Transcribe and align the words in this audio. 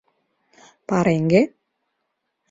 —Пареҥге? 0.87 1.41